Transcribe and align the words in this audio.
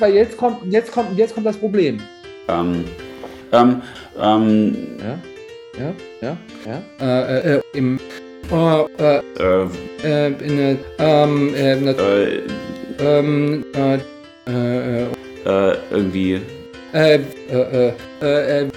Weil 0.00 0.14
jetzt 0.14 0.36
kommt, 0.36 0.58
jetzt 0.72 0.92
kommt, 0.92 1.18
jetzt 1.18 1.34
kommt 1.34 1.46
das 1.46 1.56
Problem. 1.56 2.00
Ähm, 2.46 2.84
ähm, 3.50 3.82
ähm, 4.16 4.76
Ja, 5.00 5.18
ja, 5.76 5.92
ja, 6.20 6.36
ja. 7.00 7.24
Äh, 7.26 7.56
äh, 7.56 7.62
im, 7.72 7.98
äh, 8.48 8.82
äh, 8.82 9.20
äh, 9.40 9.66
äh, 10.04 10.26
in 10.44 10.56
der, 10.56 10.76
ähm, 11.00 11.52
äh, 11.52 11.72
äh, 11.72 12.42
ähm, 13.00 13.64
äh, 13.74 13.98
äh, 14.46 15.02
äh, 15.44 15.76
irgendwie, 15.90 16.42
äh, 16.92 17.16
äh, 17.16 17.18
äh, 17.50 17.92
äh, 18.20 18.62
äh, 18.62 18.70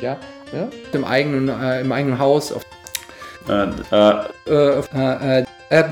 ja, 0.00 0.16
ja, 0.52 0.68
im 0.92 1.04
eigenen, 1.04 1.48
äh, 1.48 1.80
im 1.80 1.90
eigenen 1.90 2.20
Haus, 2.20 2.52
auf, 2.52 2.62
äh, 3.48 3.64
äh, 3.90 4.12
äh, 4.46 4.80
äh, 4.94 5.40
äh, 5.40 5.44
äh, 5.70 5.84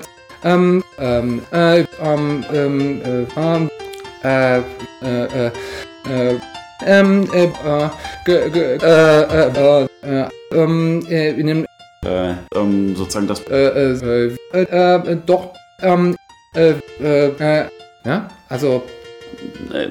ähm, 0.45 0.85
ähm, 0.99 1.43
äh, 1.51 1.81
ähm, 2.01 2.45
ähm, 2.53 3.03
äh, 3.03 3.27
ähm, 3.37 3.69
äh, 3.69 3.84
äh, 4.25 4.59
äh, 5.03 5.51
äh, 6.09 6.39
ähm, 6.87 7.29
äh, 7.33 7.45
äh, 7.45 7.89
ge, 8.25 8.51
ge, 8.51 8.79
äh, 8.83 9.23
äh, 9.23 9.87
äh, 10.03 10.23
äh, 10.23 10.29
ähm, 10.53 11.07
äh, 11.09 11.31
in 11.31 11.47
dem, 11.47 11.67
äh, 12.05 12.35
ähm, 12.55 12.97
sozusagen 12.97 13.27
das, 13.27 13.41
äh, 13.49 13.67
äh, 13.67 14.31
äh, 14.53 14.63
äh, 14.63 15.13
äh, 15.13 15.17
doch, 15.25 15.53
ähm, 15.83 16.17
äh, 16.55 16.75
äh, 17.01 17.29
äh, 17.29 17.69
ja, 18.05 18.29
also, 18.49 18.83
äh, 19.73 19.89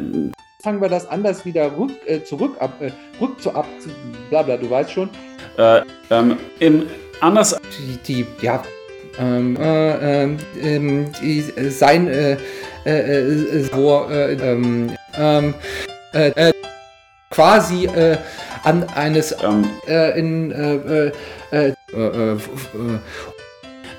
fangen 0.64 0.82
wir 0.82 0.90
das 0.90 1.08
anders 1.08 1.46
wieder 1.46 1.76
rück, 1.78 1.92
äh, 2.06 2.24
zurück 2.24 2.56
ab, 2.60 2.74
äh, 2.82 2.92
rück 3.20 3.42
zu 3.42 3.54
ab, 3.56 3.66
zu, 3.80 3.90
bla 4.30 4.44
bla, 4.44 4.58
du 4.58 4.70
weißt 4.70 4.92
schon. 4.92 5.10
äh, 5.58 5.82
ähm, 6.10 6.38
im, 6.60 6.88
anders, 7.22 7.58
Die, 7.78 7.98
die 8.08 8.26
ja, 8.42 8.64
ähm, 9.20 9.56
äh, 9.58 10.24
ähm, 10.24 10.38
ähm, 10.62 11.12
äh, 11.22 11.70
sein, 11.70 12.08
äh, 12.08 12.38
äh, 12.86 13.20
äh, 13.20 13.64
so, 13.72 14.08
äh, 14.10 14.34
ähm, 14.34 14.92
ähm, 15.18 15.54
äh, 16.14 16.30
äh, 16.30 16.54
quasi, 17.30 17.86
äh, 17.86 18.18
an 18.64 18.84
eines, 18.96 19.36
ähm, 19.44 19.70
äh, 19.88 20.18
in, 20.20 20.52
äh, 20.52 20.76
äh, 20.76 21.12
äh, 21.52 21.74
äh, 21.94 22.02
äh, 22.02 22.38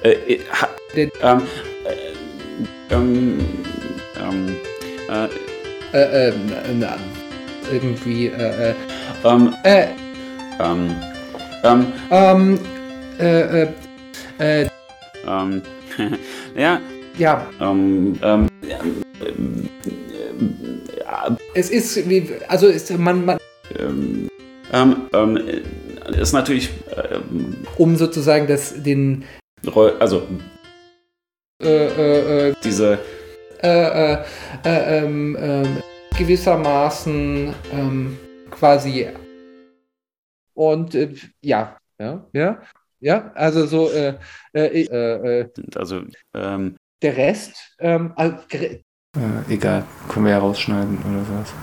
äh, 0.05 0.35
äh, 0.35 0.41
ha, 0.53 0.69
Den- 0.97 1.11
ähm, 1.23 1.43
äh, 1.85 2.95
ähm, 2.95 3.39
ähm, 4.21 4.57
äh, 5.09 5.29
äh, 5.97 6.29
äh, 6.29 6.33
na, 6.75 6.97
irgendwie, 7.73 8.27
äh, 8.29 8.71
äh, 8.71 8.75
ähm, 9.25 9.55
äh, 9.65 9.87
ähm, 10.61 10.97
ähm, 11.65 11.93
ähm, 12.11 12.59
äh, 13.19 13.63
äh, 13.63 13.69
äh, 14.39 14.69
ähm, 15.27 15.63
ja, 16.57 16.81
ja, 17.19 17.47
ähm, 17.61 18.19
ähm, 18.23 18.49
ja, 18.67 18.81
es 21.55 21.71
ist, 21.71 22.09
wie, 22.09 22.29
also 22.49 22.67
ist, 22.67 22.91
man, 22.99 23.25
man, 23.25 23.39
ähm, 23.79 24.29
ähm, 24.73 24.97
ähm, 25.13 25.39
ist 26.19 26.33
natürlich, 26.33 26.71
um 27.79 27.97
sozusagen 27.97 28.47
das, 28.47 28.83
den, 28.83 29.25
also 30.01 30.27
äh, 31.63 31.69
äh, 31.69 32.49
äh, 32.51 32.55
diese, 32.63 32.99
äh, 33.63 34.17
äh, 34.65 35.05
äh, 35.05 35.67
gewissermaßen 36.19 37.55
quasi 38.51 39.09
und 40.55 40.97
ja, 41.41 41.77
ja, 41.99 42.27
ja, 42.33 42.63
ja, 43.05 43.31
also 43.35 43.67
so 43.67 43.91
äh, 43.91 44.19
äh, 44.55 44.83
äh, 44.85 45.41
äh, 45.41 45.51
also, 45.77 46.03
ähm, 46.35 46.77
der 47.03 47.17
Rest, 47.17 47.77
ähm, 47.79 48.13
also, 48.17 48.37
Äh, 49.17 49.53
egal, 49.55 49.85
können 50.09 50.25
wir 50.27 50.33
ja 50.33 50.39
rausschneiden 50.39 50.99
oder 50.99 51.25
sowas. 51.25 51.55